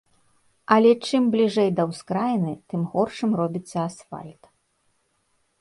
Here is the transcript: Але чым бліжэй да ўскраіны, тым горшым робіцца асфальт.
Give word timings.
Але 0.75 0.91
чым 1.09 1.27
бліжэй 1.35 1.69
да 1.79 1.83
ўскраіны, 1.91 2.53
тым 2.73 2.81
горшым 2.95 3.29
робіцца 3.43 3.77
асфальт. 3.89 4.41